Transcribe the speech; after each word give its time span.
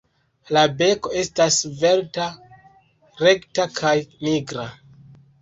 La 0.55 0.61
beko 0.77 1.11
estas 1.23 1.57
svelta, 1.65 2.25
rekta 3.27 3.69
kaj 3.83 3.95
nigra. 4.27 4.67